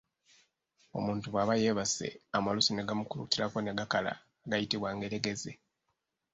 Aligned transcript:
Omuntu 0.97 1.25
bw’aba 1.29 1.53
yeebase, 1.61 2.07
amalusu 2.37 2.69
ne 2.73 2.83
gamukulukutirako 2.87 3.57
ne 3.61 3.71
gakala 3.77 4.13
gayitibwa 4.49 4.89
ngeregeze. 4.95 5.51